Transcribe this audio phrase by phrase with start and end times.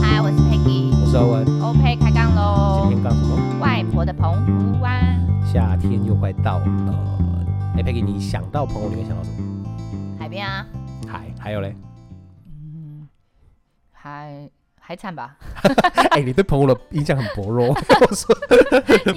[0.00, 1.46] 嗨，我是 Peggy，我是阿文。
[1.62, 2.88] OK，开杠喽！
[2.88, 3.36] 今天干什么？
[3.60, 5.00] 外婆的澎湖湾。
[5.44, 6.94] 夏天又快到了，
[7.76, 9.38] 哎，Peggy，你想到澎湖，你会想到什么？
[10.18, 10.66] 海边啊。
[11.06, 11.76] 海，还有嘞？
[14.90, 14.96] 海。
[14.96, 15.36] 海产吧？
[16.10, 17.74] 哎、欸，你对澎湖的印象很薄弱， 我
[18.12, 18.36] 说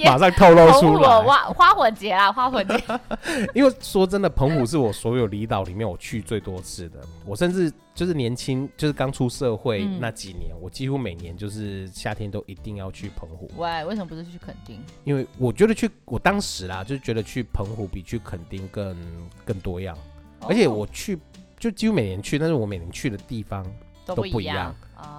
[0.04, 1.22] 马上透露出来。
[1.22, 2.80] 花花火节啊，花火节。
[3.52, 7.00] 因为说真的，澎湖是我所有离岛里面我去最多次的。
[7.26, 13.50] 我甚至就是年轻，就是刚出社会那几年，嗯、我几乎每年就是夏天都一定要去澎湖。
[13.56, 14.80] 喂，为什么不是去垦丁？
[15.02, 18.96] 因为我觉得去，我当时啦，就觉得去澎湖比去垦丁更
[19.44, 19.96] 更多样。
[20.38, 21.18] 哦、而且我去
[21.58, 23.66] 就几乎每年去，但是我每年去的地方
[24.06, 24.72] 都不一样。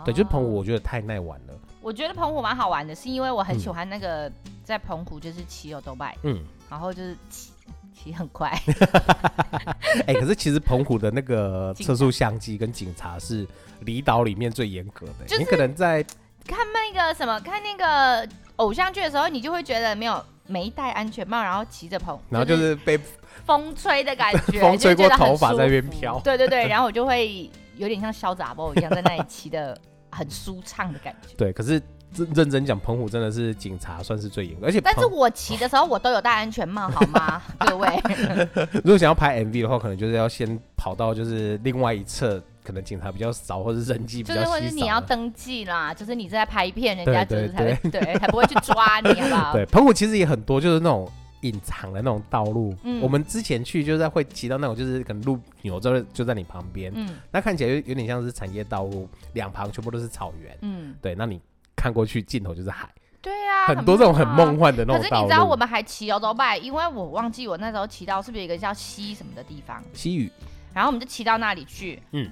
[0.04, 1.54] 对，就是澎湖，我觉得太耐玩了。
[1.82, 4.32] 我觉得澎湖蛮好玩的，是因为我很喜欢那个
[4.64, 7.52] 在澎湖就是骑油兜拜，嗯，然后就是骑
[7.94, 8.50] 骑很快。
[10.08, 13.48] 哎、欸，可是其实澎湖的那个测速相机跟警察是
[13.82, 15.26] 离岛里面最严格的。
[15.28, 16.02] 就是、你可能在
[16.48, 23.00] 看那个什么，看那个偶像剧的时候，你就会觉得没有没戴安全帽，然后骑着棚，然后就是被
[23.46, 26.20] 风吹的感觉， 风吹过头发在那边飘。
[26.26, 27.48] 对对对，然后我就会。
[27.78, 29.78] 有点像小杂包一样，在那里骑的
[30.12, 31.34] 很舒畅的感觉。
[31.38, 31.82] 对，可是
[32.16, 37.42] 认认真讲，澎湖真的是警察算是最严，而且但是我骑的时候我都有戴安全帽，好吗？
[37.60, 37.88] 各位，
[38.84, 49.54] 如果想要拍 MV 的话，可能就是要先跑到就是另外一侧，可能警察比较少，或者人迹比较少，就是或者你要登记啦，就是你在拍片，人家就是才对，对，对，对，才不会去抓你，好不好？
[49.54, 51.12] 对，澎湖其实也很多，就是那种。
[51.42, 61.40] 隐藏的那种道路，嗯，我们之前去就是在会骑到那种，就是可能路扭就就在你旁边，嗯，那看起来有有点像是产业道路，两旁全部都是草原，嗯，对，那你
[61.76, 62.90] 看过去尽头就是海，
[63.22, 65.02] 对啊，很多这种很梦幻的那种。
[65.02, 70.32] 可是你知道我们还骑欧洲拜，因为我忘记我那时候骑到是不是有一个叫西什么的地方，西屿，
[70.74, 72.30] 然后我们就骑到那里去，嗯。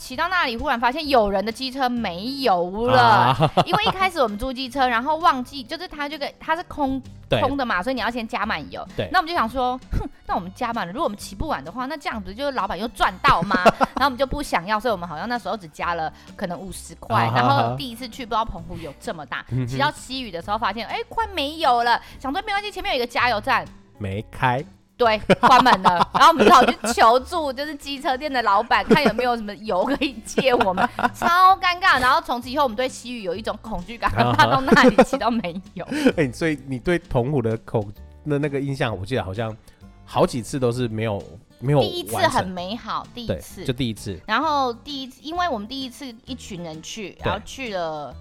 [0.00, 8.82] 那骑到那里，忽然发现有人的机车没油了，啊、 因为一开始我们租机车，然后忘记，就是它这个它是空空的嘛，所以你要先加满油。
[8.96, 9.08] 对。
[9.12, 13.56] 那我们就想说，哼，那我们加满了，如果我们骑不完的话，那这样子就是老板又赚到吗？
[13.94, 17.26] 然后我们就不想要，所以我们好像那时候只加了可能五十块。
[17.26, 23.66] 啊、然后第一次去不知道澎湖有这么大，骑到西屿的时候发现，哎、欸，快没油了，想说没关系，前面有一个加油站，
[23.98, 24.64] 没开。
[25.00, 31.98] 对，关门了，然后我们只好去求助，就是机车店的老板，看有没有什么油可以借我们，超尴尬。
[31.98, 35.82] 然后从此以后，我们对西屿有一种恐惧感，怕到那里骑到没有。
[36.18, 37.82] 哎、欸，所以你对澎湖的口
[38.28, 39.56] 的那个印象，我记得好像
[40.04, 41.22] 好几次都是没有
[41.60, 41.80] 没有。
[41.80, 44.20] 第一次很美好，第一次就第一次。
[44.26, 48.14] 然后第一次，因为我们第一次一群人去，然后去了。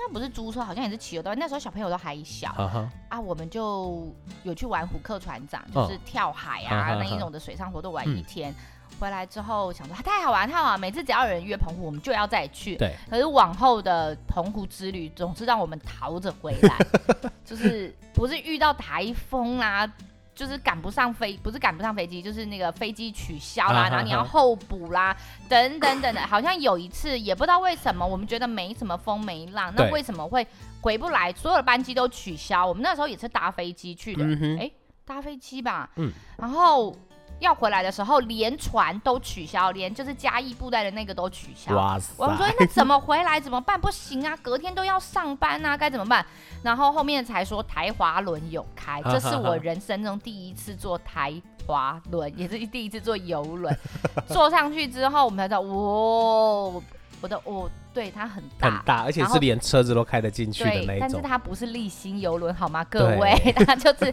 [0.00, 1.34] 应该不是租车，好像也是骑油兜。
[1.34, 2.88] 那时候小朋友都还小，uh huh.
[3.10, 4.10] 啊，我们就
[4.44, 6.98] 有去玩虎克船长，就是跳海啊、uh huh.
[6.98, 8.50] 那一种的水上活动，玩一天。
[8.50, 12.76] 嗯、回来之后想说太好玩，太好玩，每次只要有人约澎湖，我们就要再去。
[12.76, 12.94] 对。
[13.10, 16.78] 可是往后的澎湖之旅总是让我们逃着回来，
[17.44, 19.92] 就是不是遇到台风啦、啊。
[20.40, 25.16] 就是赶不上飞，不是赶不上飞机，就是那个飞机取消啦，啊、然后你要候补啦，啊、
[25.50, 26.26] 等等等的。
[26.26, 30.46] 好像有一次也不知道为什么，我们觉得没什么风没浪，那为什么会
[30.80, 31.30] 回不来？
[31.34, 32.66] 所有的班机都取消。
[32.66, 34.24] 我们那时候也是搭飞机去的，
[34.58, 34.70] 哎、
[35.04, 36.96] 搭飞机吧，嗯，然后。
[37.40, 41.74] 要回来的时候，连船都取消，连就是嘉义布袋的那个都取消。
[41.74, 42.12] 哇塞！
[42.16, 43.40] 我们说那怎么回来？
[43.40, 43.80] 怎么办？
[43.80, 46.24] 不行啊，隔天都要上班啊，该怎么办？
[46.62, 51.32] 然后后面才说台华轮有开， 这是我人生中第一次坐台
[51.66, 53.76] 华轮，也是第一次坐游轮。
[54.28, 56.82] 坐上去之后，我们才知道，哇，
[57.22, 60.98] 我的哦，对，它很大，很大，而且是连车子都开得进去的那种。
[61.00, 62.84] 但是它不是立新游轮，好吗？
[62.84, 63.32] 各位，
[63.66, 64.12] 它就是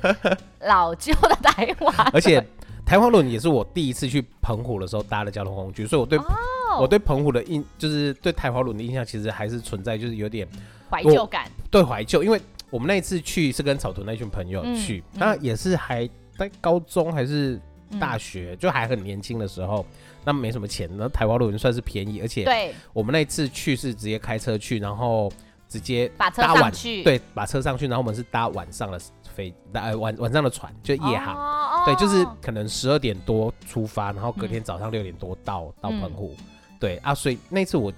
[0.61, 2.41] 老旧的台华，而且。
[2.87, 6.81] 台湾轮也是我第一次去澎湖的时候搭的交通工具，所以我对、oh.
[6.83, 10.47] 我对澎湖的印就是对台湾轮的印象其实还是存在，就是有点
[10.89, 11.51] 怀旧感。
[11.69, 12.39] 对，怀旧，因为
[12.69, 17.59] 我们那一次去是跟草屯那群朋友去，嗯、那也是还在高中还是
[17.99, 19.85] 大学，嗯、就还很年轻的时候，
[20.23, 25.29] 那没什么钱，那台湾轮算是便宜，而且对我们那一次去是直接开车去，然后
[25.67, 28.97] 直接搭晚把车上去，对，把车上去，然后我们是搭晚上的
[29.37, 31.35] 飞，呃晚晚上的船，就夜航。
[31.35, 31.85] Oh.
[31.85, 36.35] 对，就是可能十二点多出发，然后隔天早上六点多到、嗯、到澎湖。
[36.79, 37.93] 对啊，所以那次我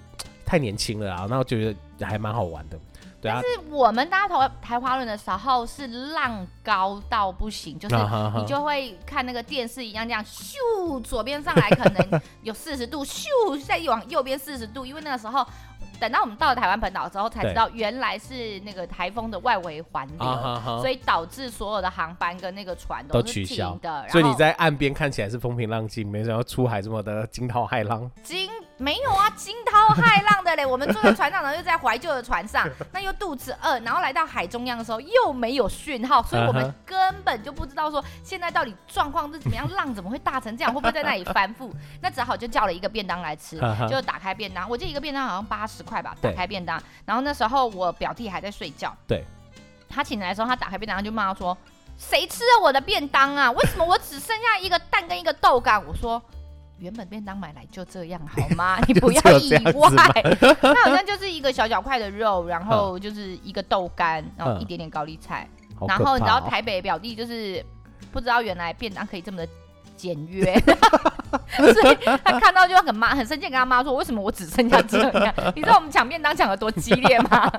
[0.46, 2.78] 太年轻了啊，然后觉得还蛮好玩的。
[3.22, 3.42] 对啊。
[3.42, 7.96] 但是我们搭台台华轮的时候是浪高到不行，就是
[8.36, 13.26] 你就会看那个电视一样这样咻，左边上来可能有四十度，咻
[13.66, 15.48] 再往右边四十度，因为那个时候。
[16.00, 24.08] 等到我们到了台湾本岛之后，才知道原来是那个台风的外围环流，所以导致所有的航班跟那个船都是停的。
[24.10, 28.10] 所以你在岸边看起来是风平浪静，没想到出海这么的惊涛骇浪。
[28.24, 28.50] 惊
[28.80, 30.64] 没有啊，惊涛骇浪的嘞！
[30.66, 41.70] 我们坐在船上呢，又在怀旧的船上， 那又肚子饿，然后来到海中央的时候又没有讯号，所以我们根本就不知道说现在到底状况是怎么样，浪怎么会大成这样，会不会在那里翻覆？
[42.02, 43.60] 那只好就叫了一个便当来吃，
[43.90, 49.26] 就打开便当，我记得一个便当好像八十块吧，打开便当，然后那时候我表弟还在睡觉，对，
[49.90, 51.58] 他醒来的时候，他打开便当就骂说
[52.00, 53.52] ：“谁吃了我的便当啊？
[53.52, 56.22] 为什么我只剩下一个蛋跟一个豆干？”我说。
[56.80, 58.78] 原本便当买来就这样好吗？
[58.88, 59.92] 你不要意外，
[60.62, 65.48] 它好像就是一个小小块的肉，然后就是一个豆干，然后一点点高丽菜，
[65.82, 67.64] 嗯、然后你知道台北表弟就是
[68.12, 69.48] 不知道原来便当可以这么的
[69.98, 70.58] 简约，
[71.58, 75.34] 所以他看到就很妈，很生气，跟他妈说：“为什么我只剩下这样？
[75.56, 77.52] 你知道我们抢便当抢的多激烈吗？”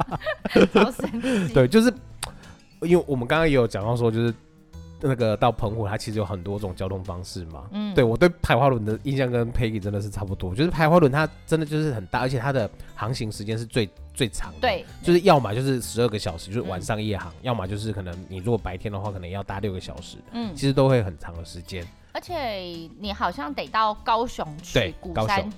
[0.73, 1.53] 超生气。
[1.53, 1.93] 对，就是
[2.81, 4.35] 因为我们刚刚也有讲到说，就是。
[5.01, 7.65] 那个到澎湖，它其实有很多种交通方式嘛。
[7.73, 14.61] 嗯，对我对排花轮的印象跟 Peggy 真的是差不多，就是排花轮它真的就是很大，而且它的航行时间是最最长的。
[14.61, 20.17] 对，就是要么就是十二个小时，就是晚上夜航；嗯、要么就是可能你如果白天的话，可能要搭六个小时。
[20.33, 21.87] 嗯，其实都会很长的时间。
[22.13, 22.37] 而且
[22.99, 25.51] 你好像得到高雄去鼓山。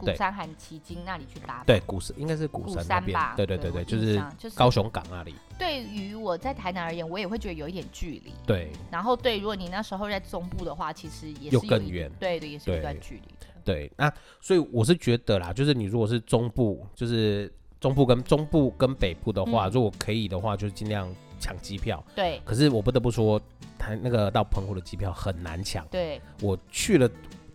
[0.00, 4.20] 鼓山和旗津那里去搭，对，鼓山应该是鼓山那边，对对对对，就是
[4.54, 5.34] 高雄港那里。
[5.58, 8.32] 对于我在台南而言，我也会觉得有一点距离。
[8.46, 13.46] 对，然后对，如果你那时候在中部的话，其实也是又更远，对对，也是一段距离的。
[13.62, 14.10] 对，那
[14.40, 22.02] 所以我是觉得啦，就是你如果是中部，就是中部跟中部跟北部的话，如果可以的话，就尽量抢机票。
[22.14, 23.40] 对，可是我不得不说，
[23.78, 25.86] 台那个到澎湖的机票很难抢。
[25.88, 27.08] 对，我去了。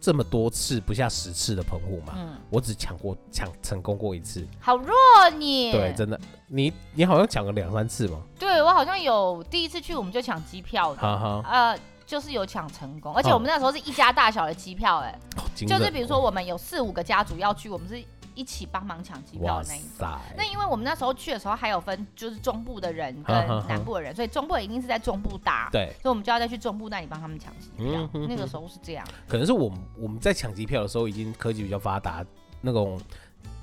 [0.06, 4.94] 这么多次不下十次的澎湖嘛，嗯，我只抢过抢成功过一次，好弱
[5.36, 5.72] 你。
[5.72, 8.22] 对，真的，你你好像抢了两三次嘛。
[8.38, 11.44] 对，我好像有第一次去我们就抢机票的，哈哈。
[11.50, 17.96] 呃，就是有抢成功，而且我们那时候是一家大小的机票，欸，哎，哦，就是比如说我们有四五个家族要去，我们是。
[18.36, 20.08] 一起帮忙抢机票的那一种。
[20.38, 23.36] 那因为我们那时候去的时候还有分，就是中部的人跟
[23.68, 25.70] 南部的人，所以中部一定是在中部搭。
[25.72, 28.10] 对，所以我们就要再去中部那里帮他们抢机票。
[28.28, 29.08] 那个时候是这样。
[29.28, 32.24] 可能是我们我们在抢机票的时候，已经科技比较发达，
[32.62, 33.00] 那种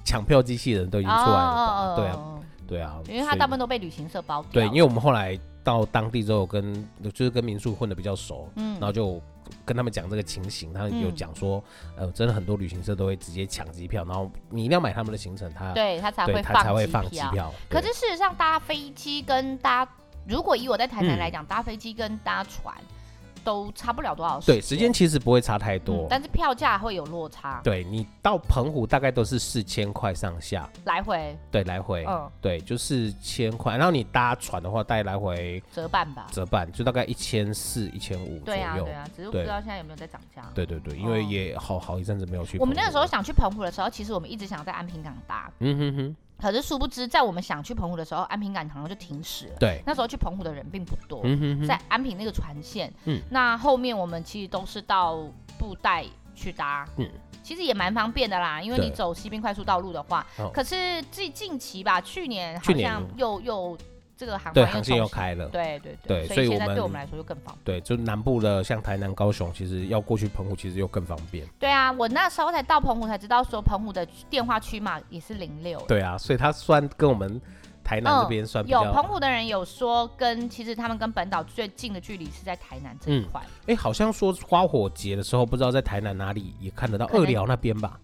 [0.04, 1.94] 抢票机器人都已经出来了。
[1.96, 3.00] 对啊，对啊。
[3.08, 4.42] 因为他大部分都被旅行社包。
[4.50, 9.22] 对，因为我们后来到当地之后，跟就是跟民宿混的比较熟，嗯，然后就。
[9.64, 11.62] 跟他们讲这个情形，他有讲说，
[11.96, 17.52] 嗯、呃，真的很多旅行社都会直接抢机票，然后你一定要买他们的行程，他对他才会他才会放机票。
[17.68, 19.86] 可是事实上，搭飞机跟搭，
[20.26, 22.74] 如果以我在台南来讲，嗯、搭飞机跟搭船。
[23.44, 27.60] 都差不了多少时间，对，时间其实不会差太多，嗯、但是票价会有落差。
[27.62, 33.76] 对，你到澎湖大概都是四千块上下来回，对，来回，嗯，对，就四千块。
[33.76, 38.42] 然后你搭船的话，大概来回折半吧，折半就大概一千四、一千五左右。
[38.44, 40.42] 对啊，对啊，只是不知道现在有没有在涨价。
[40.54, 42.58] 对对对，因为也好好一阵子没有去。
[42.58, 45.50] 我们那个时候想去澎湖的时候，其实我们一直想在安平港搭。
[45.58, 46.16] 嗯哼哼。
[46.42, 49.56] 可是殊不知，在我们想去澎湖的时候，安平港好像就停驶了。
[49.60, 51.20] 对，那时候去澎湖的人并不多。
[51.22, 55.18] 嗯哼哼，在安平那个船线，嗯，那后面我们其实都是到
[55.56, 56.04] 布袋
[56.34, 57.08] 去搭，嗯，
[57.42, 60.26] 其实也蛮方便的啦，因为你走西滨快速道路的话。
[60.36, 63.78] 对可是近近期吧，去年好像又又。
[64.16, 67.64] 这个航对航线又开了，对对对，所以现在对我们来说就更方便。
[67.64, 71.46] 对，就南部的像台南、高雄，其实要过去澎湖，其实又更方便。
[71.58, 75.80] 对啊，我那时候才到澎湖才知道，说澎湖的电话区码也是零六。
[75.88, 77.40] 对啊，所以它算跟我们
[77.82, 83.40] 台南这边算比较、嗯、有澎湖的人有说，跟其实他们跟本岛最近的距离是在台南这一块。
[83.66, 87.98] 哎、嗯，好像说花火节的时候，不知道在台南哪里也看得到二寮那边吧？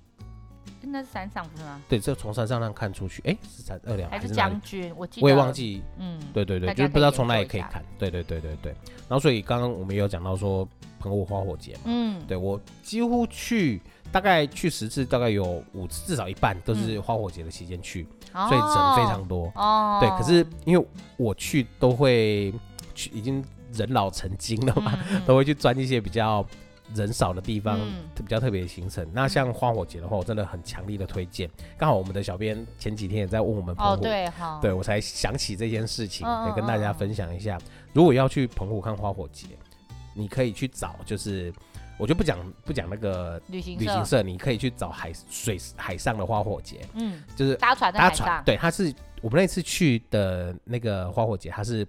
[0.90, 1.80] 那是山上不是吗？
[1.88, 4.92] 对，这从山上那看出去，哎，是山二两还是将军？
[4.96, 5.82] 我记得我也忘记。
[5.98, 7.84] 嗯，对对对，就是不知道从哪里可以看。
[7.98, 8.72] 对对对对对。
[9.08, 10.68] 然后所以刚刚我们也有讲到说
[10.98, 13.80] 澎湖花火节嘛，嗯，对我几乎去
[14.10, 19.50] 大概去十次，大概有五次，至少一半都是花火节的期间去，所以人非常多。
[19.54, 22.52] 哦，对，可是因为我去都会
[22.94, 26.44] 去，已经人老成精了嘛，都会去钻一些比较。
[26.94, 27.78] 人少的地方，
[28.14, 29.04] 比较特别的行程。
[29.04, 31.48] 嗯、那像花火节的话，我真的很强力的推荐。
[31.76, 34.28] 刚好我们的小编前几天也在问我们澎湖，哦、对，
[34.60, 37.58] 对我才想起这件事情，也跟大家分享一下。
[37.92, 39.46] 如果要去澎湖看花火节，
[40.14, 41.52] 你可以去找，就是
[41.98, 51.86] 我就不讲不讲那个旅行旅行社，你可以去找海水海上的花火节，嗯，就是搭船搭船，对，它是我们那次去的那个花火节，它是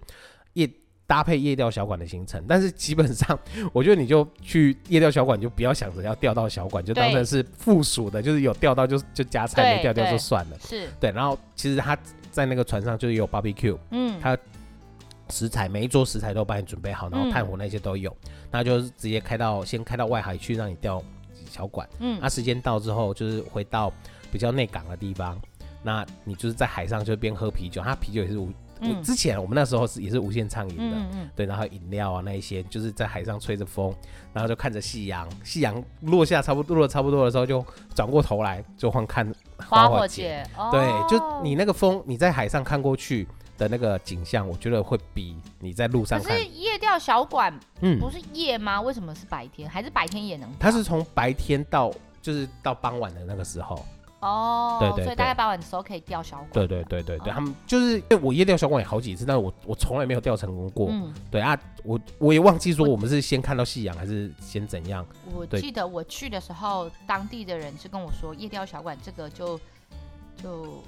[0.54, 0.68] 夜
[1.10, 3.36] 搭配夜钓小馆的行程，但是基本上
[3.74, 10.56] 我觉得你就去夜钓小馆，就不要想着要钓到小馆，就当成是附属的，就是有钓到就就加菜，没钓到就算了。
[10.60, 10.88] 是。
[11.00, 11.98] 对，然后其实他
[12.30, 14.38] 在那个船上就是有 barbecue，嗯，他
[15.30, 18.16] 食材每一桌食材都帮你准备好，然后炭火那些都有，
[18.52, 21.02] 那、嗯、就是直接开到先开到外海去让你钓
[21.50, 23.92] 小馆，嗯，那时间到之后就是回到
[24.30, 25.36] 比较内港的地方。
[25.82, 28.48] 那你就是在海上就边喝啤酒，他啤酒也是无，
[28.80, 33.94] 嗯、之前我们那时候是也是无限畅饮的，嗯嗯对，然后饮料啊那一些，就是在海上吹着风，
[34.32, 43.26] 然后就看着夕阳，夕阳落下差不多落差不多的时候，就转过头来就换看花火节，哦、对，就你那个风，你在海上看过去
[43.58, 46.36] 的那个景象，我觉得会比你在路上看。
[46.36, 48.78] 可是夜钓小馆，嗯，不是夜吗？
[48.78, 49.68] 嗯、为什么是白天？
[49.68, 50.50] 还是白天也能？
[50.58, 53.84] 它是从白天到就是到傍晚的那个时候。
[54.20, 56.50] 哦，对对，所以大概傍晚的时候可以钓小管。
[56.52, 60.88] 对对对对对，他们就是因为我夜钓小管也好几次，但是我我从来没有钓成功过。
[60.90, 65.06] 嗯，对啊，我我也忘记说我们是先看到夕阳还是先怎样。
[65.34, 69.58] 我记得我去的时候，当地的人是跟我说夜钓小管这个就
[70.36, 70.82] 就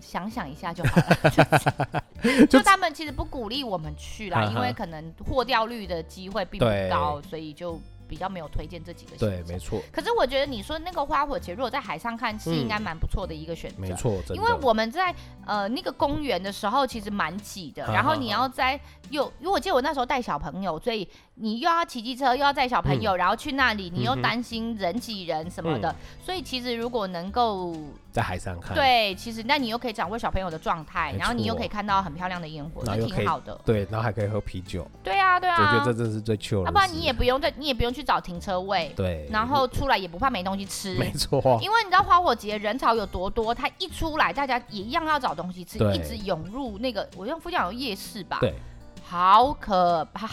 [0.00, 2.04] 想想一下就好了，
[2.50, 7.80] 就他们其实不鼓励我们去啦，因为可能获钓率的机会并不高，所以就。
[8.08, 9.80] 比较没有推荐这几个，对，没错。
[9.92, 13.76] 可是我觉得你说那个花火节，如果在海上看，是应该蛮不错的一个选择。
[13.78, 15.14] 没错，因为我们在
[15.46, 17.84] 呃那个公园的时候，其实蛮挤的。
[17.92, 18.78] 然后你要在
[19.10, 25.94] 又，因为我记得我那时候带小朋友，所以你又要骑机车，又要带小朋友，然后去那里，你又担心人挤人什么的。
[26.22, 27.74] 所以其实如果能够
[28.12, 33.58] 在海上看，对，其实那你又可以掌握小朋友的状态，然后你又可以看到很漂亮的烟火，就挺好的。
[33.64, 34.86] 对，然后还可以喝啤酒。
[35.02, 35.54] 对啊，对啊。
[35.60, 36.64] 我觉得这真是最 chill 的。
[36.66, 41.40] 要不然你也不用在，你也不用去找停车位，对，然后出来也不怕没东西吃， 没错。
[41.62, 48.52] 因为你知道花火节人潮有多多，他一出来大家也一样要找东西吃，一直涌入那个，我用附近有夜市吧，对，
[49.04, 50.28] 好可怕。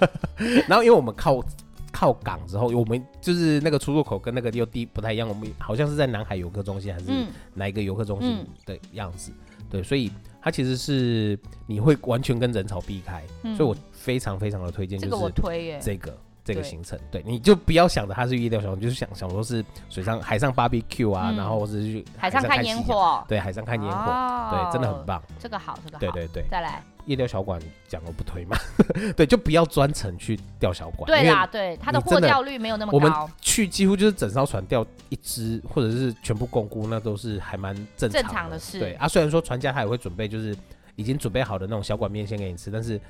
[0.66, 1.44] 然后因为我们靠
[1.92, 7.06] 靠港之后，我们就是那个出入口跟那个又地不太一样，我们好像是在南海游客中心还是
[7.52, 9.30] 哪一个游客中心的样子，
[9.70, 10.10] 对，所以
[10.42, 13.22] 它其实是你会完全跟人潮避开，
[13.56, 16.16] 所以我非常非常的推荐，就是这个我推耶，这个。
[16.44, 25.22] 这个行程，对，对，你就不要想着它是夜钓小管，就是想想说是水上海上 barbecue 啊，嗯、然后或者是去海上看烟火，对，海上看烟火，哦、对，真的很棒。
[25.38, 27.58] 这个好，这个好，对对对，再来夜钓小馆
[27.88, 28.58] 讲了不推嘛，
[29.16, 31.06] 对，就不要专程去钓小馆。
[31.06, 32.98] 对啦，对，它的获钓率没有那么高。
[32.98, 33.10] 我们
[33.40, 38.78] 去几乎就是整艘船钓一只，或者是全部共估，那都是还蛮正常的，正常的事。
[38.78, 40.54] 对啊，虽然说船家他也会准备，就是
[40.96, 43.00] 已经准备好的那种小馆面先给你吃，但是。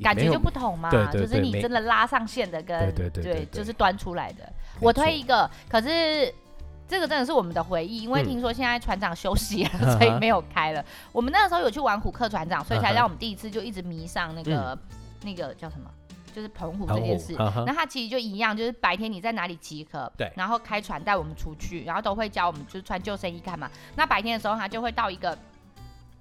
[0.00, 4.52] 感觉就不同嘛，就是你真的拉上线的跟对对，就是端出来的。
[4.80, 6.32] 我推一个，可是
[6.88, 10.84] 这个真的是我们的回忆，因为听说现在船长休息了，所以没有开了。
[11.12, 14.76] 我们那个时候有去玩虎克船长，所以才让我们第一次就一直迷上那个
[15.22, 15.88] 那个叫什么，
[16.34, 17.34] 就是澎湖这件事。
[17.64, 23.70] 那它其实就一样，就是白天你在哪里集合，对，然后开船带我们出去，然后都会教我们就是穿救生衣干嘛。
[23.94, 25.38] 那白天的时候，他就会到一个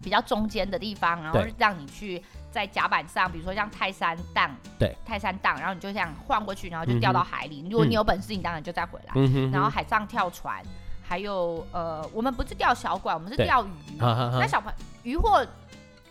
[0.04, 2.22] 比较中间的地方，然后让你去。
[2.52, 7.62] 在甲板上，比如说像泰山荡，对，泰山荡，然后你就这样晃过去，然后就掉到海里。
[7.62, 9.50] 嗯、如果你有本事，你当然就再回来。
[9.52, 10.62] 然后海上跳船，
[11.02, 13.98] 还有呃，我们不是钓小管，我们是钓鱼。
[13.98, 15.46] 那小朋友渔获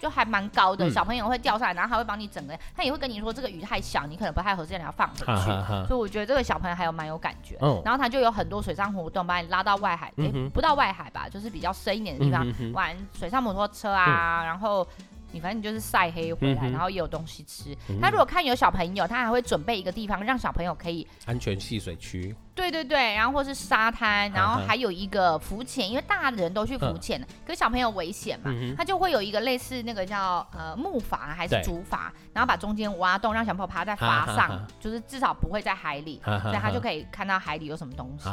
[0.00, 5.24] 就还蛮高的，嗯、小朋友会钓上来，然后还会帮你整个，他也会跟你说这个鱼太小，你可能不太合适，你要放回去。
[5.26, 7.58] 哈哈哈，所以我觉得这个小朋友还有蛮有感觉。
[7.60, 14.88] 嗯、然后他就有很多水上活动，把你拉到外海，哎、嗯欸，不到外海吧，就是比较深一点的地方、嗯、哼玩水上摩托车啊，嗯、然后。
[15.32, 17.76] 你反正你就是晒黑回来，嗯、然后也有东西吃。
[17.88, 22.34] 嗯、他如果看有小朋友，他还会准备一个地方让小朋友可以安全戏水区。
[22.54, 31.98] 对对对，然后或是沙滩，然后还有一个浮潜，因为大人都去浮潜，嗯、可是小朋友危险嘛，嗯、他就会有一个类似那个叫呃木筏还是竹筏，
[32.34, 38.28] 然后把中间挖洞，让小朋友趴在筏上，哈哈哈就是至少不会在海里，所以他就可以看到海里有什么东西。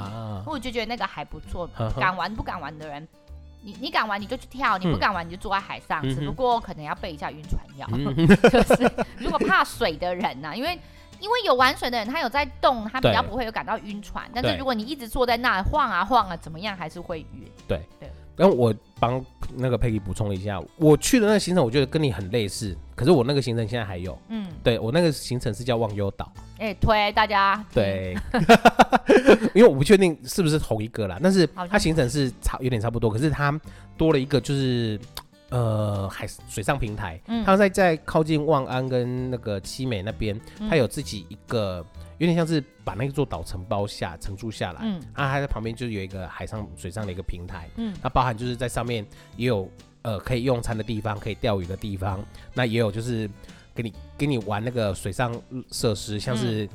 [0.46, 3.08] 我就觉得那个还不错，敢玩不敢玩的人。
[3.68, 8.16] 你你敢玩你就去跳，你不敢玩你就坐在海上，嗯、只不过可能要备一下晕船药，嗯、
[8.50, 10.80] 就是如果怕水的人呢、啊，因为
[11.20, 17.52] 因为有玩水的人他有在动，他比较不会有感到晕船，但是如果你一直坐在那晃啊晃啊，怎么样还是会晕。
[17.68, 18.10] 对对。
[18.38, 19.22] 然后我帮
[19.56, 22.78] 那个佩奇补充一下，我去的那个行程，我觉得跟你很类似。
[22.96, 28.16] 可是我那个行程现在还有，嗯，对我那个行程是叫忘忧岛，哎、欸，推大家，对，
[29.54, 33.60] 因为我不确定是不是同一个啦，但是它行程是差有点差不多，可是它
[33.98, 35.00] 多了一个就是
[35.50, 41.86] 呃海水上平台，嗯，它在在靠近望安跟那个七美那边，它有自己一个。
[42.20, 49.70] 有点像是把那座岛承包下承租下来，嗯，啊，它在旁边就是有一个海上水上的一个平台，嗯，它包含就是在上面也有
[50.02, 52.20] 呃可以用餐的地方，可以钓鱼的地方。
[52.56, 53.30] 那也有就是
[53.78, 55.32] 给你给你玩那个水上
[55.72, 56.68] 设施，像是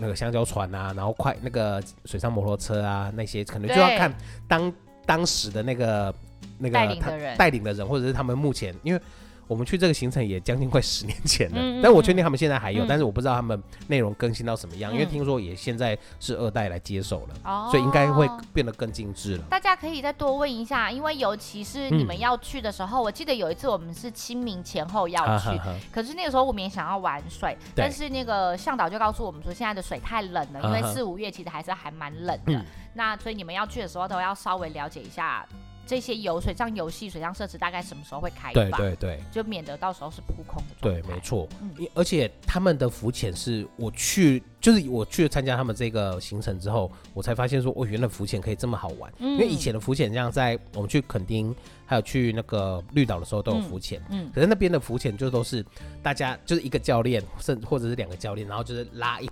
[0.00, 4.12] 那个香蕉船啊，然后快那个水上摩托车啊，那些可能就要看
[4.48, 4.72] 当
[5.04, 6.14] 当时的那个
[6.58, 9.00] 那个带领的人带领的人，或者是他们目前因为。
[9.48, 19.44] 我们去这个行程也将近快十年前了，嗯嗯嗯，但我确定他们现在还有，嗯、但是我不知道他们内容更新到什么样，嗯、因为听说也现在是二代来接手了，哦、所以应该会变得更精致了。
[19.48, 25.48] 大家可以再多问一下，因为尤其是你们要去的时候，嗯、我记得有一次我们是清明前后要去，
[25.92, 35.46] 可是那个时候我们也想要玩水，但是那个向导就告诉我们说，现在的水太冷了，因为四五月其实还是还蛮冷的，嗯、那所以你们要去的时候都要稍微了解一下。
[35.86, 38.70] 这些游水上游戏、水上设施大概什么时候会开放？
[38.70, 40.74] 对对对，就免得到时候是扑空的。
[40.80, 41.48] 对，没错。
[41.62, 49.12] 嗯，而且他们的浮潜是我去，就是我去参加他们这个行程之后，我才发现说，哦，原来浮潜可以这么好玩。
[49.18, 49.34] 嗯。
[49.34, 54.02] 因为以前的浮潜，像在我们去垦丁，还有去那个绿岛的时候都有浮潜。
[54.10, 54.28] 嗯。
[54.34, 55.64] 可是那边的浮潜就都是
[56.02, 59.30] 大家就是一个教练，甚或者是两个教练，然后就是拉一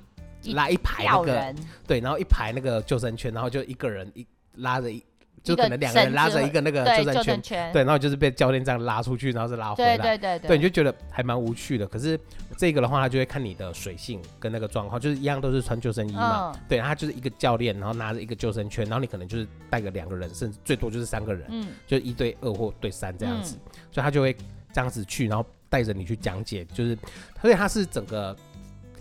[0.53, 5.03] 拉一排那个人对，然后一排那个救生圈，然后就一个人一拉着一。
[5.45, 11.87] 就可能两个人拉着一个那个救生圈，对，对，然后就是被教练这样拉出去，然后是拉回来，对对对对，对，你就觉得还蛮无趣的。
[11.87, 12.19] 可是
[12.57, 24.35] 这个的话，他就会看你的水性跟那个状况，就是一样都是穿救生衣嘛，嗯、对，他就是一个教练，然后拿着一个救生圈，然后你可能就是带个两个人，甚至最多就是三个人，嗯，就一对二或对三这样子，嗯、所以他就会
[24.73, 26.97] 这样子去，然后带着你去讲解，就是，
[27.43, 28.35] 所以他是整个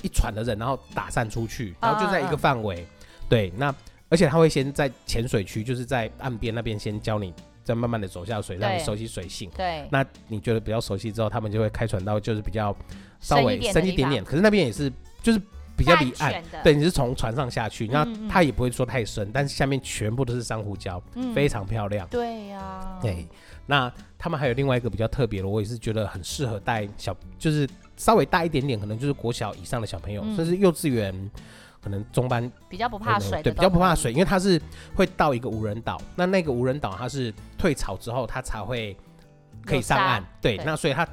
[0.01, 2.88] 一船的人，然后打散出去，然后就在一个范围，嗯、
[3.29, 3.73] 对，那。
[4.13, 9.50] 而且他会先在浅水区，就是在岸边那边先教你，再慢慢的走下水，让你熟悉水性。
[9.58, 9.88] 对。
[9.89, 12.75] 那你觉得比较熟悉之后，他们就会开船到就是比较
[13.20, 14.93] 稍微深一点点，可是那边也是
[15.24, 15.41] 就是
[15.75, 16.43] 比较离岸。
[16.63, 21.01] 对，你是从船上下去，那它也不会说太深，但是下面全部都是珊瑚礁，
[21.34, 22.08] 非常漂亮。
[22.10, 23.00] 对呀。
[23.01, 23.25] 对。
[23.65, 27.67] 那他们还有另外一个比较特别的，我也是觉得很适合带小，就是
[27.98, 31.32] 稍微大一点点，可能就是国小以上的小朋友，甚至幼稚园。
[31.83, 34.61] 可能中班比较不怕水，对，比较不怕水，因为它是
[34.95, 38.95] 会到一个无人岛，那那个无人岛它是退潮之后它才会
[39.65, 41.05] 可以上岸，对，那所以它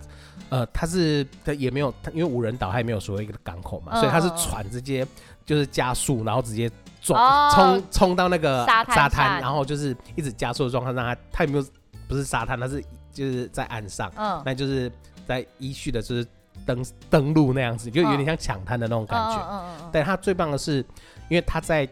[0.48, 5.04] 呃它是它也没有，因为无人岛它也没有所谓一个港口嘛，所以它是船直接
[5.44, 6.70] 就是加速，然后直接
[7.02, 11.66] 撞冲冲到那个沙滩，然后就是一直加速的状态，让它它也没有
[12.06, 12.80] 不是沙滩，它是
[13.12, 14.90] 就是在岸上，嗯，那就是
[15.26, 16.24] 在依序的就是。
[16.66, 19.36] 登登陆那样子，就有点像抢滩的那种感觉。
[19.36, 19.90] 嗯嗯嗯。
[19.92, 20.84] 但它最棒的是，
[21.28, 21.88] 因为它在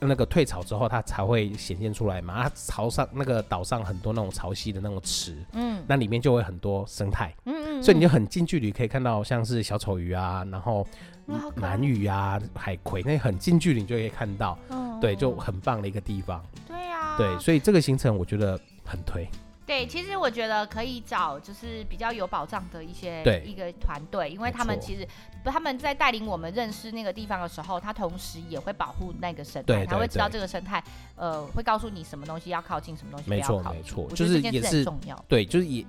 [0.00, 2.42] 那个退潮之后，它才会显现出来嘛。
[2.42, 7.82] 它潮上那个岛上很多那种潮汐的那种池，嗯，那里面就会很多生态，嗯嗯。
[7.82, 10.86] 所以你就很近距离可以看到像是小丑鱼啊，然后
[11.56, 14.58] 鳗鱼啊、海葵，那很近距离你就可以看到。
[14.70, 14.98] 嗯。
[15.00, 16.42] 对，就很棒的一个地方。
[16.66, 17.16] 对呀。
[17.18, 19.28] 对，所以这个行程我觉得很推。
[19.66, 25.06] 对，其实我觉得可以找就是比较有保障的一些一个团队，因为他们其实
[25.44, 30.82] 他们在带领我们认识那个地方的时候，他同时也会保护那个生态，他会知道这个生态，
[31.16, 33.80] 呃，会告诉你什么东西要靠近，什么东西不要靠近。
[33.80, 35.24] 没错，没错，就是也是重要。
[35.28, 35.84] 对，就是也。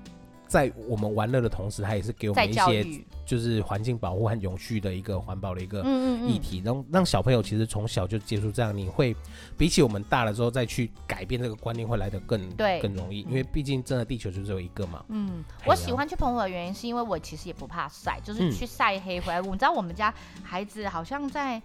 [0.48, 2.86] 在我们玩乐的同时，它也是给我们一些
[3.26, 5.84] 就是环境保护和永续的一个环保的一个
[6.28, 9.16] 议题，让让小朋友其实从小就接触这样，你会
[9.58, 12.80] 比起我们大了之后再去改变这个观念，会来得更对。
[12.80, 15.04] 更容易，因为毕竟真的地球就只有一个嘛。
[15.10, 19.42] 嗯，我喜欢去澎湖的原因是因为我其实也不怕晒，就是去晒黑回来。
[19.42, 21.62] 我们知道我们家孩子好像在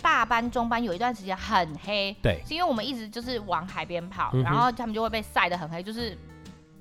[0.00, 6.16] 大班、中班有一段时间很黑，对，是因为我们一直就是往海边跑，然后他们就会被晒得很黑，就是。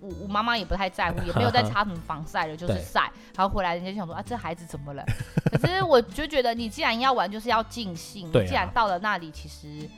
[0.03, 3.09] 我我妈妈也不太在乎，也没有在擦什么防晒的，就是晒。
[3.37, 5.01] 然后回来人家就想说啊，这孩子怎么了？
[5.49, 8.27] 可是我就觉得，你既然要玩，就是要尽兴。
[8.27, 9.89] 你既然到了那里，其实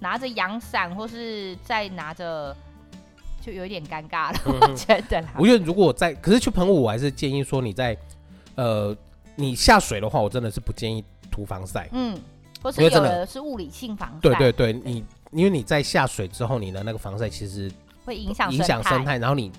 [0.00, 2.54] 拿着阳伞或是再拿着，
[3.40, 4.40] 就有一点尴尬了。
[4.68, 5.24] 我觉得。
[5.38, 7.96] 我觉得如果在，可是去澎湖，我还是建议说你在，
[8.56, 8.96] 呃，
[9.36, 11.88] 你下水的话，我真的是不建议涂防晒。
[11.92, 12.18] 嗯，
[12.60, 14.18] 或是有的是物理性防晒。
[14.20, 17.70] 对对对，你因为你在下水之后，你的那个防晒其实。
[18.06, 19.52] 会影响影响生态，然后你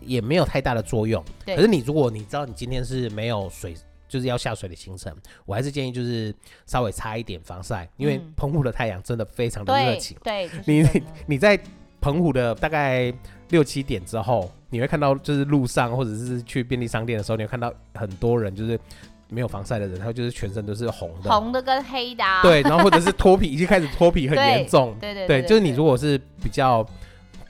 [0.00, 1.24] 也没有太大的作用。
[1.46, 3.74] 对可是你如果你知道你今天是没有水，
[4.06, 5.14] 就是要下水的行程，
[5.46, 6.34] 我还是建议就是
[6.66, 10.16] 稍微擦一点防晒，因为澎湖的太阳真的非常的热情。
[10.22, 11.58] 对，对你 你在
[12.00, 13.12] 澎湖的大概
[13.48, 18.78] 六七点之后，你会看到就是路上或者是去便利商店的时候，你会看到很多人就是
[19.28, 22.42] 没有防晒的人，他就是全身都是红的，红的跟黑的，啊。
[22.42, 24.94] 对，然后或者是脱皮，已经开始脱皮很严重。
[25.00, 26.86] 对对对，对，就是你如果是比较。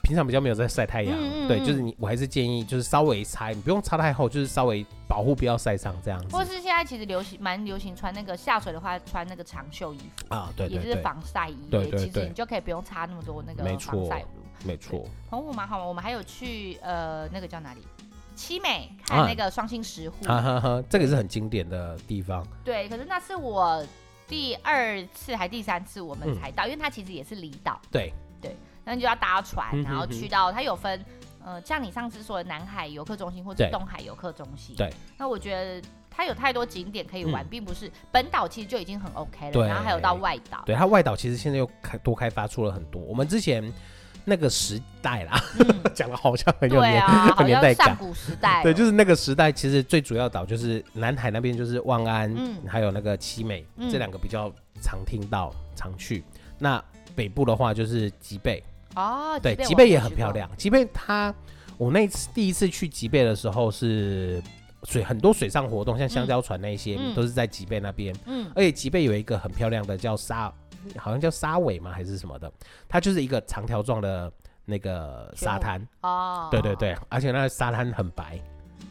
[0.04, 6.36] 平常比较没有在晒太阳，嗯嗯、对，就是你，我还是建议就是稍微擦，你不用擦太厚，就是稍微保护，不要晒伤这样子。
[6.36, 14.28] 或是现在其实流行蛮流行穿那个下水的话，穿那个长袖衣服啊，对，也就是防晒衣，对，对，对，其实你就可以不用擦那么多那个防晒乳。
[14.62, 15.04] 没错。
[15.30, 17.80] 澎湖蛮好玩，我们还有去呃那个叫哪里？
[18.36, 20.24] 七美看那个双星石沪。
[20.26, 22.46] 哈哈哈，这个是很经典的地方。
[22.64, 23.80] 对，可是那是我
[24.26, 27.80] 第二次还第三次我们才到，嗯、因为它其实也是离岛。
[27.92, 31.04] 对对，那你就要搭船，然后去到它有分。
[31.46, 42.98] 呃，像你上次说的南海游客中心或者东海游客中心，对，那我觉得它有太多景点可以玩，嗯、并不是本岛其实就已经很 OK 了，对然后还有到外岛，对，它外岛其实现在又开多开发出了很多。
[43.02, 43.62] 我们之前
[44.24, 45.38] 那个时代啦，
[45.94, 56.24] 讲的、嗯、 好像很有年、 啊、很年代感，上古时代，对，就是那个时代，其实最主要岛就是南海那边，就是万安，嗯，还有那个七美、嗯、这两个比较常听到、常去。
[56.58, 56.82] 那
[57.14, 58.64] 北部的话就是吉贝。
[58.96, 60.48] 哦，对，吉贝也很漂亮。
[60.56, 61.34] 吉贝它，
[61.76, 64.42] 我那次第一次去吉贝的时候是
[64.84, 68.14] 水很多水上活动，像香蕉船那些、嗯、都是在吉贝那边。
[68.26, 70.52] 嗯，而且吉贝有一个很漂亮的叫沙，
[70.96, 71.90] 好像叫沙尾吗？
[71.92, 72.52] 还是什么的？
[72.88, 74.32] 它就是一个长条状的
[74.64, 75.84] 那个沙滩。
[76.02, 78.38] 哦，对对对，而且那个沙滩很白，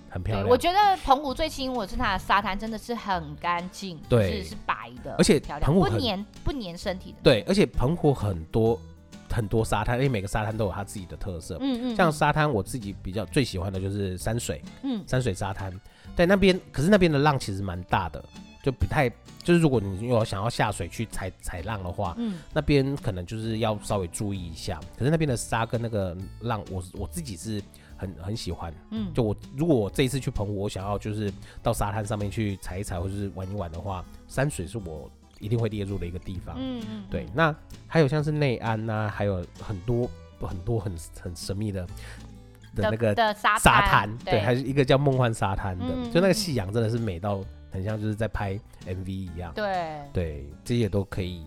[0.10, 0.50] 很漂亮。
[0.50, 7.18] 我觉得澎湖最吸引我是它的沙滩，真的是很干净，对，是是白的，而且澎湖不粘不粘身体的。
[7.24, 8.78] 对，而且澎湖很多。
[9.34, 11.58] 很多沙滩，因为每个沙滩都有它自己的特色。
[11.60, 14.62] 嗯嗯，像沙滩，我自己比较最喜欢的就是山水。
[14.84, 15.74] 嗯，山水沙滩，
[16.16, 18.24] 对那边，可是那边的浪其实蛮大的，
[18.64, 19.10] 就不太
[19.44, 24.80] 就是如果你有想要下水去踩踩浪的话，嗯，那边可能就是要稍微注意一下。
[24.98, 27.62] 可是那边的沙跟那个浪，我我自己是
[27.98, 28.74] 很很喜欢。
[28.92, 35.10] 嗯，就我如果我这一次去澎湖，我想要就是到沙滩上面去踩一踩或者是玩一玩的话，山水是我。
[35.44, 37.28] 一定会列入的一个地方，嗯嗯，对。
[37.34, 37.54] 那
[37.86, 41.86] 还有像是内安呐、啊，还有很多很多很很神秘的
[42.76, 50.00] 的那个沙滩，对，还是一个叫梦幻沙滩的，就那个夕阳真的是美到很像就是在拍 MV 一样，对。
[50.14, 51.46] 对，这些都可以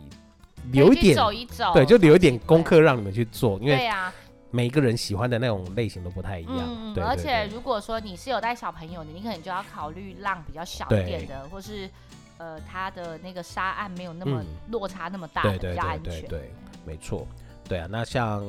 [0.70, 3.90] 留一点走一走，对，就留一点功课让你们去做，因为
[4.50, 7.02] 每一个人喜欢的那种类型都不太一样，对。
[7.02, 11.88] 而且如果说你是有带小朋友的，你可能就要考虑浪比较小一点的，或是。
[12.38, 16.12] 呃，它的那个沙岸没有那么落差那么大，比较安全。
[16.12, 16.52] 对对对，
[16.84, 17.26] 没错。
[17.68, 18.44] 对啊，那像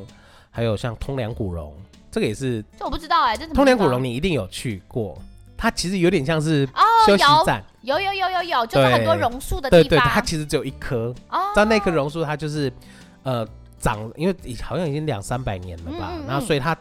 [0.51, 1.73] 还有像通梁古榕，
[2.11, 2.63] 这个也是。
[2.77, 5.17] 这我不知道哎，这通梁古榕你一定有去过，
[5.55, 6.67] 它其实有点像是
[7.05, 7.63] 休息站。
[7.81, 9.83] 有有有有有，就是很多榕树的地方。
[9.83, 11.15] 对对，它其实只有一棵。
[11.29, 11.53] 哦。
[11.55, 12.71] 但那棵榕树它就是
[13.23, 13.47] 呃
[13.79, 16.77] 长，因为好像已经两三百年了吧，然后所以它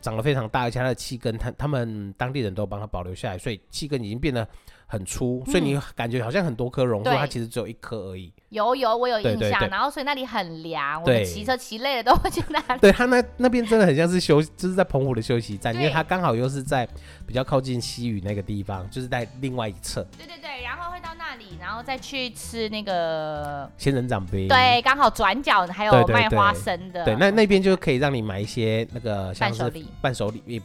[0.00, 4.48] 长得非常大，而且它的气根，它他们当地人都帮它保留下来，所以气根已经变得。
[4.86, 8.32] 很粗，所以你感觉好像很多颗榕树，它其实只有一颗而已。
[8.50, 9.68] 有有，我有印象。
[9.68, 12.80] 然后所以那里很凉，我们骑车骑累了都会去那里。
[12.80, 16.88] 对，它那那边真的很像是休，就是在澎湖的休息站，因为它刚好又是在
[17.26, 20.06] 比较靠近西屿那个地方，就是在另外一侧。
[20.16, 24.46] 对对对，然后会到那里，然后再去吃那个仙人掌冰。
[24.46, 27.04] 对，刚好转角还有卖花生的。
[27.04, 29.88] 对，那那边就可以让你买一些那个像是伴手礼。
[30.00, 30.62] 伴手礼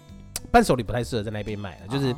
[0.51, 2.13] 不太适合在那边买，就是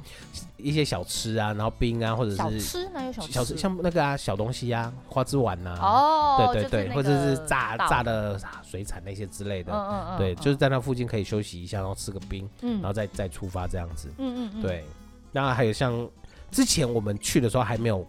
[0.58, 3.32] 一些小吃啊，然后冰啊，或者是小吃哪有小吃？
[3.32, 14.84] 小吃像那个啊，小东西啊，花枝丸呐，哦，对对对，或者是炸炸的水产那些之类的，嗯对，就是在那附近可以休息一下，然后吃个冰，嗯，然后再再出发这样子，嗯嗯嗯，对。
[15.32, 16.08] 那还有像
[16.52, 18.08] 之前我们去的时候还没有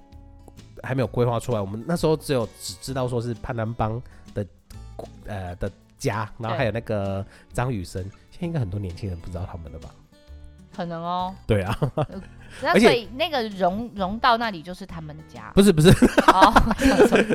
[0.82, 4.00] 还没有规划出来，我们那时候只有只知道说是潘南邦
[4.34, 4.46] 的
[5.26, 9.88] 呃的家，然后还有那个张雨生，现在应该很多年轻人不知道他们的吧？
[10.74, 11.78] 可能哦，对啊，
[12.62, 15.90] 而且那个榕榕道那里就是他们家，不是不是，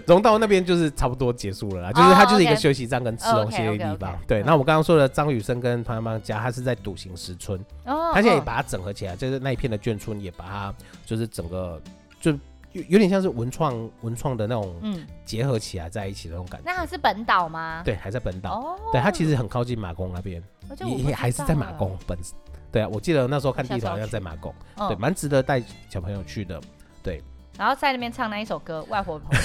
[0.06, 4.17] 榕道 那边就是差不多结束了啦，就是它就是一个休息站跟吃东西的地方。
[4.28, 10.73] 对，那我刚刚说的张雨生跟潘安邦家，他是在笃行石村，他现在也把它整合起来，就是那一片的眷村也把它
[11.06, 11.82] 就是整个
[12.21, 12.32] 就
[12.73, 16.65] 有有点像是文创文创的那种，嗯，结合起来在一起的那种感觉。
[16.65, 17.82] 那它是本岛吗？
[17.84, 20.41] 对，还在本岛，对，它其实很靠近马公那边，
[20.86, 22.17] 也还是在马公本。
[22.71, 24.53] 对啊，我记得那时候看地图好像在马公，
[24.88, 26.60] 对，蛮值得带小朋友去的。
[27.01, 27.21] 对，
[27.58, 29.36] 然后在那边唱那一首歌《外婆澎湖》。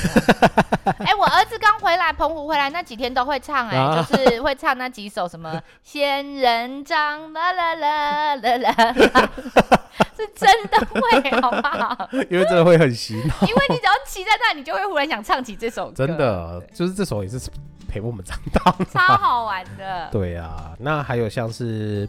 [0.98, 9.30] 哎，我儿子刚回来澎湖回来那几天都会唱，哎，就是会唱那几首什么仙人掌啦啦啦啦啦，
[10.14, 12.08] 是真的会，好不好？
[12.28, 13.34] 因为真的会很洗脑。
[13.46, 16.06] 因为你只要骑在那，你就会忽然想唱起这首歌。
[16.06, 17.40] 真的，就是这首也是
[17.88, 20.08] 陪我们长大，超好玩的。
[20.12, 22.06] 对啊，那还有像是。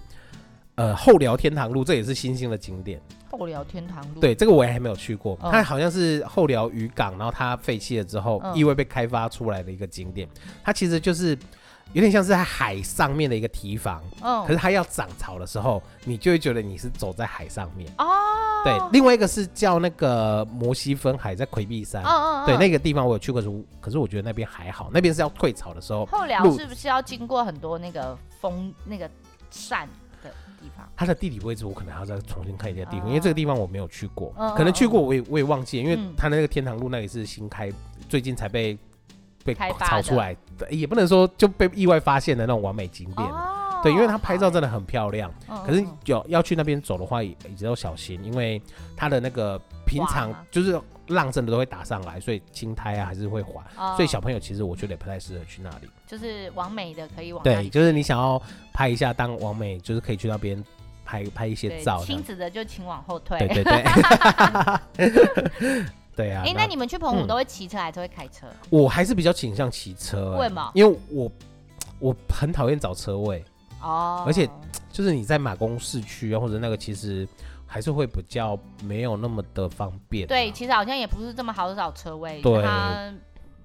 [0.76, 3.02] 呃，后寮天堂路这也是新兴的景点。
[3.32, 5.38] 后寮天堂路，对，这个我也还没有去过。
[5.42, 10.28] 它好像是后寮渔港，然后它废弃了之后，意外被开发出来的一个景点。
[10.64, 11.38] 它其实就是
[11.92, 14.02] 有点像是在海上面的一个堤防。
[14.46, 17.90] 可是它要涨潮的时候，你就会觉得你是走在海上面。
[17.98, 18.06] 哦。
[18.64, 22.04] 对，另外一个是叫那个摩西分海，在魁壁山。
[22.04, 22.46] 嗯嗯。
[22.46, 23.42] 对，那个地方我有去过，
[23.80, 26.06] 可是我觉得那边还好，那边是要退潮的时候。
[26.06, 29.10] 后寮是不是要经过很多那个风那个
[29.52, 29.94] 扇的
[30.66, 30.88] 地方？
[30.96, 37.72] 它的地理位置我可能还要再重新看一下地方，因为这个地方我没有去过，可能去过我也我也忘记，因为它那个天堂路那里是新开，
[38.10, 38.78] 最近才被
[39.44, 43.30] 被炒出来的，也不能说就被意外发现的那种完美景点。
[43.84, 45.32] 对，因为它拍照真的很漂亮，
[45.64, 48.60] 可是有要去那边走的话，也一直要小心，因为
[48.96, 53.64] 它的那个平常就是浪真的都会打上来，所以青苔啊还是会滑，
[53.96, 55.90] 所以小朋友其实我觉得也不太适合去那里。
[56.08, 58.42] 就是完美的可以往对，就是你想要
[58.74, 60.64] 拍一下当完美，就是可以去那边
[61.04, 62.04] 拍拍一些照。
[62.04, 63.38] 亲子的就请往后退。
[63.40, 63.84] 对对对。
[66.16, 66.44] 对 啊。
[66.46, 68.48] 哎，那你们去澎湖都会骑车还是会开车？
[68.70, 70.38] 我还是比较倾向骑车。
[70.38, 70.72] 为什么？
[70.74, 71.32] 因为我
[72.00, 73.44] 我很讨厌找车位。
[73.82, 74.50] 哦，而且
[74.92, 77.28] 就是你在马公市区啊，或者那个其实
[77.66, 80.28] 还是会比较没有那么的方便。
[80.28, 82.42] 对，其实好像也不是这么好找车位。
[82.42, 82.64] 对，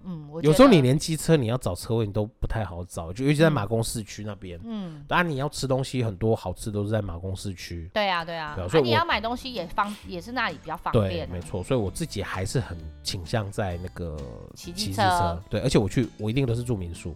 [0.02, 4.58] 嗯，有时候你连机车你要找车位你都不太好找，就尤其在马公市区那边。
[4.64, 7.90] 嗯，当然你要吃东西，很多好吃都是在马公市区。
[7.92, 8.56] 对啊，对啊。
[8.70, 11.26] 所以你要买东西也方也是那里比较方便。
[11.26, 11.62] 对，没错。
[11.62, 14.16] 所以我自己还是很倾向在那个
[14.54, 15.38] 骑机车。
[15.50, 17.14] 对，而且我去我一定都是住民宿。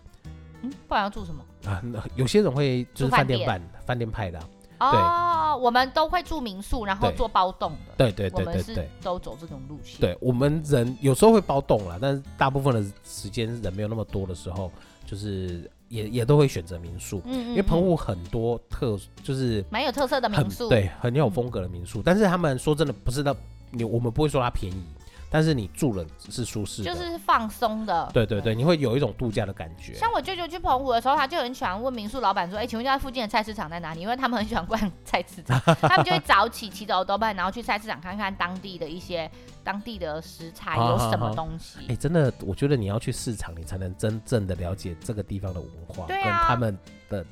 [0.62, 1.82] 嗯不然要住什么啊？
[2.16, 4.40] 有些人会就是饭店办饭店派的
[4.78, 5.58] 哦。
[5.60, 7.94] 我们都会住民宿，然后做包栋的。
[7.96, 10.00] 对对对对对，都走这种路线。
[10.00, 14.70] 对，我们人有时候会包栋啦，但是大部分的时间人没有那么多的时候，
[15.06, 17.22] 就是也也都会选择民宿。
[17.24, 22.02] 嗯嗯，因为澎湖很多特就是蛮有特色的民宿，对，很有风格的民宿。
[22.02, 23.34] 但是他们说真的，不是的，
[23.70, 24.84] 你我们不会说它便宜。
[25.30, 28.08] 但是你住了是舒适，就是放松的。
[28.12, 29.94] 对对对，你会有一种度假的感觉。
[29.94, 39.30] 像我舅舅去澎湖的时候，他就很喜欢问民宿老板说：“哎，请问一下附近的菜市场在哪里？”因为他们很喜欢逛菜市场， 他们就会早起骑着欧兜拜，然后去菜市场看看当地的一些
[39.62, 41.78] 当地的食材有什么东西。
[41.88, 47.24] 哎，真的，我觉得你要去市场，你才能真正的了解这个地方的文化跟他们的。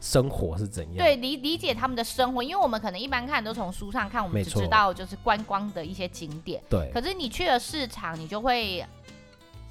[0.00, 0.96] 生活是怎样？
[0.96, 6.62] 对，理理解他们的生活，因为我们可能一般看都从书上看，我们只知道就是观光的一些景点。
[6.70, 6.90] 对。
[6.92, 8.84] 可是你去了市场，你就会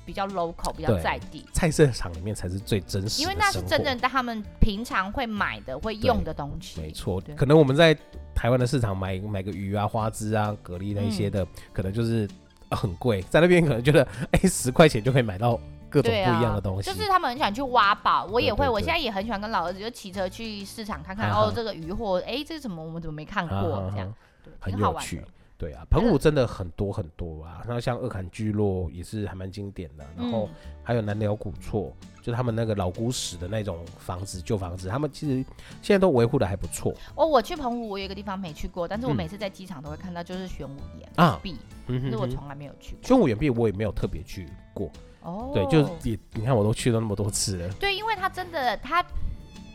[0.06, 1.46] 比较 local，比较在地。
[1.52, 6.80] 菜市场里面才是最真实，因为那是真正他们平常会买的、会用的东西。
[6.80, 7.20] 没错。
[7.36, 7.98] 可能我们在
[8.36, 12.30] 台湾的市场买买个鱼啊、花枝啊、蛤蜊那些的，嗯、可能就是
[12.70, 15.60] 很贵，在那边可能觉得哎，十块钱就可以买到。
[15.90, 22.84] 各种不一样的东西，啊、就是他们很喜欢去挖宝，我也会，对对对，我现在也很喜欢跟老儿子就骑车去市场看看，啊、哦，这个鱼货，哎，这是什么？
[22.84, 23.56] 我们怎么没看过？
[23.56, 25.24] 啊、这样，对，很有趣。
[25.58, 30.48] 对啊，澎湖真的很多很多啊，然后像二坎聚落也是还蛮经典的，然后
[30.82, 35.46] 还有南寮古厝，就他们那个老古史的那种房子，旧房子，他们其实
[35.82, 36.94] 现在都维护的还不错。
[37.14, 43.06] 哦，我去澎湖，我有一个地方没去过，但是我每次在机场都会看到，就是玄武岩啊壁，可是我从来没有去过。
[43.06, 44.90] 玄武岩壁我也没有特别去过。
[45.22, 47.70] 哦，对，就也你看，我都去了那么多次了。
[47.74, 49.04] 对，因为它真的，它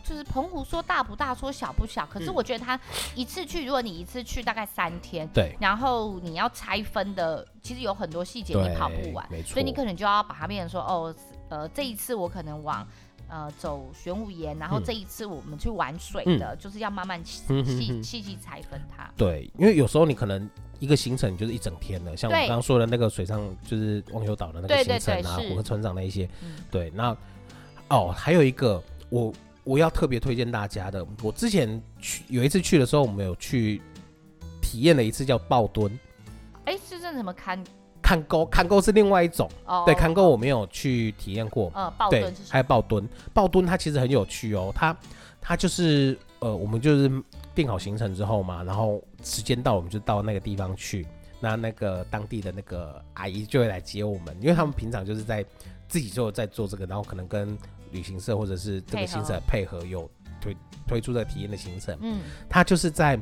[0.03, 2.07] 就是澎湖说大不大，说小不小。
[2.07, 2.79] 可是我觉得他
[3.15, 9.55] 一次去，如果你一次去大概三天，对，然后你要拆分的，其实有很多细节你跑不完，没错。
[9.55, 11.15] 所以你可能就要把它变成说，哦，
[11.49, 12.87] 呃，这一次我可能往
[13.29, 19.11] 呃走玄武岩，然后这一次我们去玩水的，就是要慢慢细细细细拆分它。
[19.17, 20.49] 对，因为有时候你可能。
[20.85, 26.29] 一个行程就是一整天的，像我刚刚说的那个水上就是忘忧岛的那个行程啊，火车船长那一些，
[26.71, 27.17] 对，那
[27.89, 29.33] 哦，还有一个我
[29.65, 33.81] 我要特别推荐大家的，我之前去有一次去的时候，我们有去
[34.61, 35.99] 体验了一次叫抱墩，
[36.67, 37.65] 哎，是这什么看
[38.03, 39.51] 看沟看沟是另外一种，
[39.87, 44.95] 对，看沟我没有去体验过，嗯，抱墩还有抱墩，抱墩它其实很有趣哦，它
[45.41, 47.11] 它就是呃，我们就是。
[47.55, 51.07] 定好行程之后嘛，然后时间到，我们就到那个地方去。
[51.41, 55.45] 那那个当地的那个阿姨就会来接我们，因为他们平常就是在
[55.89, 57.59] 自己就在做这个，然后可能跟
[57.91, 60.09] 旅行社或者是这个行程配合，有
[60.41, 60.57] 推
[60.87, 61.99] 推出的体验的行程。
[62.01, 63.17] 嗯，他就是在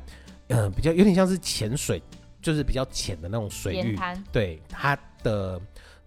[0.48, 2.00] 嗯、呃、比较有点像是潜水，
[2.40, 3.98] 就是比较浅的那种水域。
[4.30, 5.60] 对，他的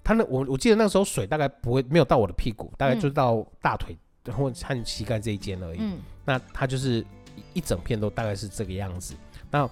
[0.03, 3.97] 他那我我记得那个时候水大概不会没有到我的屁股，大概就到大腿
[4.31, 5.79] 或者和膝盖这一间而已。
[5.79, 7.05] 嗯，那它就是。
[7.53, 9.13] 一整片都大概是这个样子，
[9.51, 9.69] 那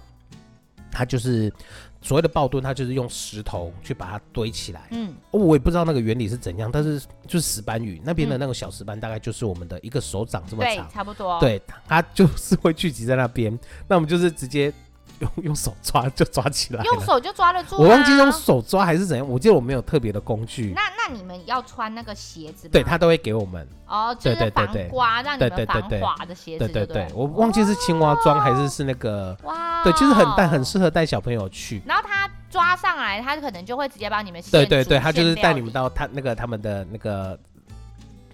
[0.94, 1.52] 它就是
[2.00, 4.88] 所谓的爆墩，它就是用石头去把它堆起来。
[4.92, 11.40] 嗯，我也不知道那个原理是怎样，但是就是石斑鱼那边的那个小石斑，大概就是我们的一个手掌这么长，对，差不多。
[11.40, 13.58] 对，它就是会聚集在那边。
[13.88, 14.72] 那我们就是直接
[15.20, 17.76] 用 用手抓就抓起来，用手就抓得住。
[17.76, 20.72] 我忘记用手抓还是怎样，我记得我没有特别的工具。
[20.74, 22.70] 那那你们要穿那个鞋子吗？
[22.72, 23.66] 对，他都会给我们。
[23.86, 26.66] 哦，就是防刮，让你们防滑的鞋子。
[26.66, 29.36] 对对对，我忘记是青蛙装还是是那个。
[29.42, 29.82] 哇。
[29.84, 31.82] 对，就是很带，很适合带小朋友去。
[31.86, 34.42] 然后他抓上来，他可能就会直接帮你们。
[34.50, 37.38] 对对对，他就是带你们到他那个他们的那个。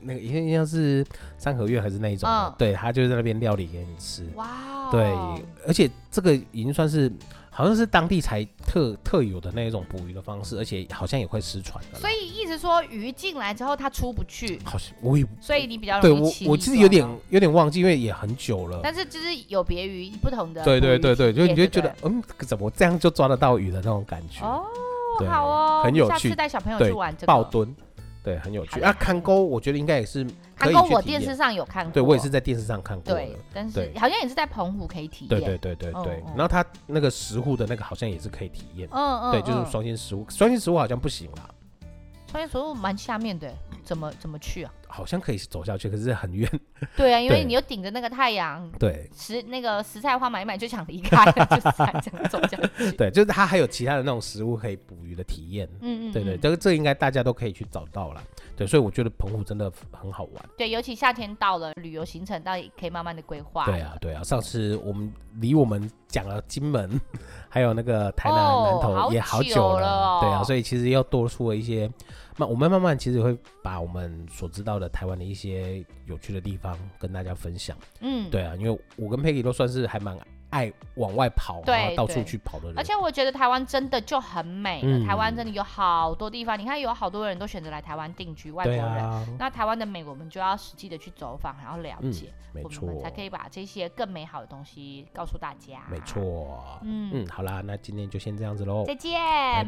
[0.03, 1.05] 那个应该是
[1.39, 2.29] 三合月还是那一种？
[2.29, 4.27] 嗯、对，他就在那边料理给你吃。
[4.35, 5.03] 哇、哦，对，
[5.67, 7.11] 而且这个已经算是
[7.51, 11.99] 好像是当地才特特有的那一种捕鱼的方式，而且好像也会失传的。
[11.99, 18.81] 所以意思说鱼进来之后它出不去，好像我也所以你比较对我我其实有点有点忘记，因为也很久了。
[18.83, 24.45] 但是就是有别于不同的，对对对对，就你就觉得嗯，怎么这样就抓得到鱼的那种感觉？
[24.45, 24.65] 哦，
[25.19, 26.13] 对好哦，很有趣。
[26.13, 27.75] 下次带小朋友去玩这个抱墩。
[28.23, 28.93] 对，很有趣啊！
[28.93, 30.27] 看沟，我觉得应该也是。
[30.55, 31.93] 看沟，我电视上有看过。
[31.93, 33.15] 对，我也是在电视上看过。
[33.15, 35.29] 对，但是好像也是在澎湖可以体验。
[35.29, 36.23] 对对对对对。
[36.37, 38.87] 然后它那个石户的那个好像也是可以体验。
[38.93, 39.33] 嗯嗯。
[39.33, 41.49] 对，就是双星石沪，双星石沪好像不行啦。
[42.31, 43.51] 双星石沪蛮下面的，
[43.83, 44.73] 怎么怎么去啊？
[44.91, 46.51] 好像可以走下去，可是很远。
[46.97, 48.71] 对啊，因为你又顶着那个太阳。
[48.79, 49.09] 对。
[49.15, 52.93] 食那个食材花买一买就想离开，就是这样走下去。
[52.93, 55.69] 对，就是它还有其他的那种食物可以捕鱼的体验。
[55.81, 56.13] 嗯嗯。
[56.13, 58.23] 对对，这个这应该大家都可以去找到了。
[58.57, 60.45] 对，所以我觉得澎湖真的很好玩。
[60.59, 63.65] 对，尤其夏天到了，旅游行程到底可以慢慢的规划。
[63.67, 64.23] 对啊，对啊。
[64.23, 67.01] 上次我们离我们讲了金门，
[67.49, 70.21] 还有那个台南南投也好久了。
[70.21, 71.91] 对啊，所以其实又多出了一些。
[72.41, 77.77] 那我们慢慢其实会把我们所知道的台湾的一些有趣的地方跟大家分享。
[78.01, 80.19] 嗯，对啊，因为我跟 Peggy 都算是还蛮。
[80.51, 82.77] 爱往外跑，然后到处去跑的人。
[82.77, 86.59] 而且我觉得台湾真的就很美，嗯、台湾真的有好多地方。
[86.59, 88.85] 你看，有好多人都选择来台湾定居，外国人。
[88.85, 95.85] 啊、那台湾的美，我们就要实际的去走访，然后了解，嗯、没错，我们才可以把这些更美好的东西告诉大家。
[95.89, 99.21] 没错，嗯嗯，好啦，那今天就先这样子喽，再见，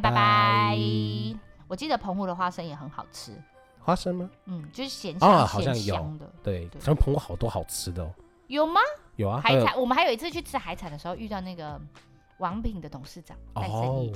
[0.02, 0.10] 拜拜。
[0.10, 1.51] 拜拜。
[1.68, 3.32] 我记得澎湖的花生也很好吃，
[3.80, 4.30] 花生吗？
[4.46, 8.10] 嗯，就是咸香啊，好像有的，对，咱们澎湖好多好吃的哦。
[8.48, 8.80] 有吗？
[9.16, 9.78] 有啊，海产。
[9.80, 11.80] 我们还有一次去吃海产的时候，遇到那个
[12.38, 14.12] 王品的董事长带生意，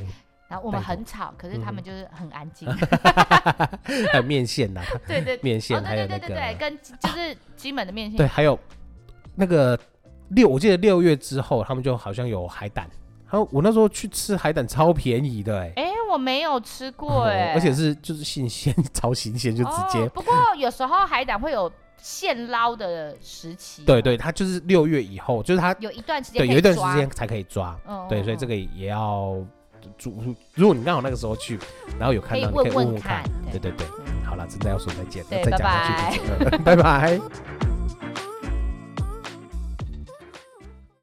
[0.49, 2.71] 然后我们很吵，可是他们就是很安静。
[2.73, 6.29] 还有 面线呐， 对对，面线还有那个
[6.59, 8.17] 跟就是金门的面线。
[8.19, 8.59] 对，还有
[9.35, 9.79] 那个
[10.29, 12.89] 六，我记得六月之后他们就好像有海胆，
[13.31, 15.86] 然后我那时候去吃海胆超便宜的，哎，哎，
[16.17, 20.09] 我没有吃过，哎，而且是就是新鲜， 超新鲜，就直接。
[20.09, 21.71] 不过有时候海胆会有。
[21.99, 27.75] 现捞的时期，对对，它就是六月以后，就是它有一段时间，对，有一段时间才可以抓，
[28.09, 29.35] 对，所以这个也要，
[30.55, 31.59] 如果你刚好那个时候去，
[31.99, 33.87] 然后有看到，你可以问问看，对对对，
[34.25, 36.21] 好了，真的要说再见，再讲下去，
[36.59, 37.19] 拜拜。